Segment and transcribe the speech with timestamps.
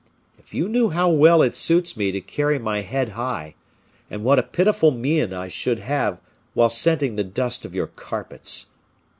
[0.39, 3.53] If you knew how well it suits me to carry my head high,
[4.09, 6.19] and what a pitiful mien I shall have
[6.55, 8.71] while scenting the dust of your carpets!